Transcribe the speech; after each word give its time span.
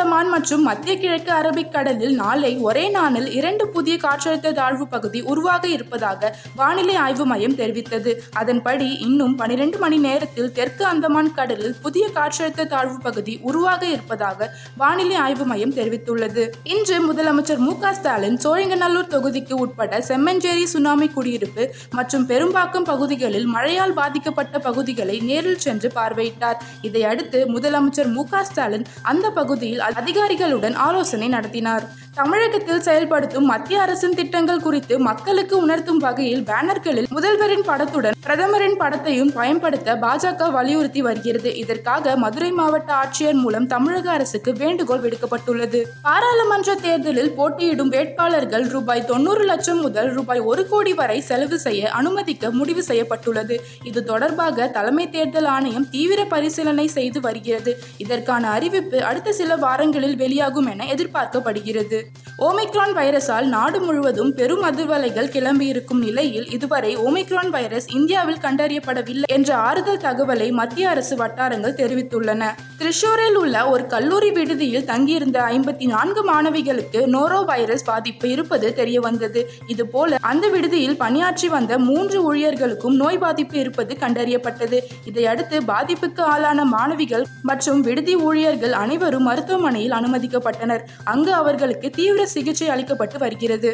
அந்தமான் 0.00 0.28
மற்றும் 0.28 0.62
மத்திய 0.62 0.92
கிழக்கு 0.98 1.30
அரபிக் 1.32 1.72
கடலில் 1.72 2.14
நாளை 2.14 2.50
ஒரே 2.58 2.84
நாளில் 2.88 3.26
இரண்டு 3.38 3.64
புதிய 3.68 3.94
காற்றழுத்த 3.96 4.52
தாழ்வு 4.52 4.86
பகுதி 4.88 5.20
உருவாக 5.32 5.64
இருப்பதாக 5.68 6.30
வானிலை 6.56 6.94
ஆய்வு 6.94 7.24
மையம் 7.26 7.56
தெரிவித்தது. 7.56 8.12
அதன்படி 8.32 8.88
இன்னும் 9.06 9.34
பனிரெண்டு 9.36 9.78
மணி 9.78 9.96
நேரத்தில் 9.96 10.52
தெற்கு 10.52 10.84
அந்தமான் 10.84 11.28
கடலில் 11.34 11.74
புதிய 11.82 12.04
காற்றழுத்த 12.14 12.66
தாழ்வு 12.66 12.96
பகுதி 13.02 13.34
உருவாக 13.42 13.82
இருப்பதாக 13.86 14.48
வானிலை 14.76 15.16
ஆய்வு 15.24 15.44
மையம் 15.44 15.74
தெரிவித்துள்ளது. 15.74 16.44
இன்று 16.64 16.96
முதலமைச்சர் 17.08 17.60
மு 17.66 17.74
க 17.78 17.92
ஸ்டாலின் 17.94 18.38
சோழிங்கநல்லூர் 18.44 19.12
தொகுதிக்கு 19.16 19.52
உட்பட்ட 19.52 20.00
செம்மஞ்சேரி 20.08 20.64
சுனாமி 20.74 21.08
குடியிருப்பு 21.08 21.66
மற்றும் 21.90 22.26
பெரும்பாக்கம் 22.28 22.88
பகுதிகளில் 22.92 23.46
மழையால் 23.46 23.96
பாதிக்கப்பட்ட 24.00 24.58
பகுதிகளை 24.68 25.18
நேரில் 25.20 25.62
சென்று 25.66 25.90
பார்வையிட்டார். 25.94 26.58
இதையடுத்து 26.82 27.44
முதலமைச்சர் 27.58 28.12
மு 28.16 28.24
க 28.32 28.44
ஸ்டாலின் 28.44 28.88
அந்த 29.02 29.26
பகுதியில் 29.40 29.88
அதிகாரிகளுடன் 29.94 30.74
ஆலோசனை 30.74 31.28
நடத்தினார். 31.28 31.88
தமிழகத்தில் 32.14 32.80
செயல்படுத்தும் 32.80 33.44
மத்திய 33.44 33.80
அரசின் 33.80 34.14
திட்டங்கள் 34.14 34.60
குறித்து 34.60 34.98
மக்களுக்கு 34.98 35.58
உணர்த்தும் 35.58 35.98
வகையில் 35.98 36.42
பேனர்களில் 36.42 37.06
முதல்வரின் 37.14 37.62
படத்துடன் 37.66 38.16
பிரதமரின் 38.24 38.76
படத்தையும் 38.80 39.32
பயன்படுத்த 39.32 39.94
பாஜக 39.94 40.50
வலியுறுத்தி 40.50 41.02
வருகிறது. 41.02 41.56
இதற்காக 41.56 42.16
மதுரை 42.16 42.50
மாவட்ட 42.50 42.94
ஆட்சியர் 42.94 43.32
மூலம் 43.32 43.66
தமிழக 43.66 44.10
அரசுக்கு 44.10 44.52
வேண்டுகோள் 44.52 45.00
விடுக்கப்பட்டுள்ளது. 45.00 45.82
பாராளுமன்ற 46.02 46.74
தேர்தலில் 46.74 47.32
போட்டியிடும் 47.32 47.88
வேட்பாளர்கள் 47.88 48.66
ரூபாய் 48.68 49.04
தொண்ணூறு 49.04 49.44
லட்சம் 49.44 49.80
முதல் 49.80 50.12
ரூபாய் 50.12 50.40
ஒரு 50.40 50.68
கோடி 50.68 50.94
வரை 50.94 51.20
செலவு 51.20 51.58
செய்ய 51.58 51.90
அனுமதிக்க 51.90 52.50
முடிவு 52.50 52.82
செய்யப்பட்டுள்ளது. 52.82 53.60
இது 53.82 54.04
தொடர்பாக 54.04 54.68
தலைமை 54.68 55.10
தேர்தல் 55.10 55.44
ஆணையம் 55.44 55.88
தீவிர 55.90 56.24
பரிசீலனை 56.24 56.86
செய்து 56.86 57.20
வருகிறது. 57.20 57.78
இதற்கான 57.96 58.50
அறிவிப்பு 58.50 59.04
அடுத்த 59.04 59.32
சில 59.32 59.56
வாரங்களில் 59.56 60.16
வெளியாகும் 60.16 60.66
என 60.66 60.84
எதிர்பார்க்கப்படுகிறது. 60.84 61.99
ஓமிக்ரான் 62.38 62.94
வைரஸால் 62.94 63.44
நாடு 63.44 63.80
முழுவதும் 63.80 64.34
பெரும் 64.34 64.62
அதிர்வலைகள் 64.64 65.30
கிளம்பியிருக்கும் 65.34 65.98
நிலையில் 65.98 66.50
இதுவரை 66.50 66.96
ஓமிக்ரான் 66.96 67.50
வைரஸ் 67.50 67.88
இந்தியாவில் 67.88 68.40
கண்டறியப்படவில்லை 68.40 69.22
என்ற 69.26 69.56
ஆறுதல் 69.56 69.98
தகவலை 69.98 70.52
மத்திய 70.52 70.88
அரசு 70.88 71.16
வட்டாரங்கள் 71.16 71.72
தெரிவித்துள்ளன. 71.72 72.42
திரிஷூரில் 72.78 73.34
உள்ள 73.34 73.68
ஒரு 73.68 73.86
கல்லூரி 73.86 74.30
விடுதியில் 74.30 74.84
தங்கியிருந்த 74.84 75.40
ஐம்பத்தி 75.40 75.86
நான்கு 75.86 76.22
மாணவிகளுக்கு 76.32 77.00
நோரோ 77.06 77.44
வைரஸ் 77.44 77.84
பாதிப்பு 77.84 78.30
இருப்பது 78.30 78.74
தெரிய 78.74 79.00
வந்தது 79.00 79.50
இதுபோல 79.66 80.16
அந்த 80.20 80.48
விடுதியில் 80.48 80.96
பணியாற்றி 80.96 81.48
வந்த 81.48 81.78
மூன்று 81.78 82.34
ஊழியர்களுக்கும் 82.34 82.94
நோய் 82.94 83.18
பாதிப்பு 83.18 83.58
இருப்பது 83.58 83.96
கண்டறியப்பட்டது. 84.00 84.78
இதையடுத்து 85.04 85.60
பாதிப்புக்கு 85.60 86.20
ஆளான 86.20 86.64
மாணவிகள் 86.64 87.26
மற்றும் 87.42 87.80
விடுதி 87.80 88.16
ஊழியர்கள் 88.16 88.72
அனைவரும் 88.72 89.22
மருத்துவமனையில் 89.22 89.92
அனுமதிக்கப்பட்டனர். 89.92 90.80
அங்கு 91.04 91.32
அவர்களுக்கு 91.32 91.89
தீவிர 91.90 92.26
சிகிச்சை 92.26 92.68
அளிக்கப்பட்டு 92.68 93.18
வருகிறது. 93.18 93.72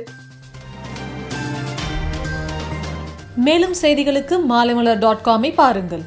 மேலும் 3.34 3.74
செய்திகளுக்கு 3.82 4.36
மாலைமலர் 4.48 4.98
டாட் 4.98 5.24
காமை 5.24 5.54
பாருங்கள். 5.54 6.04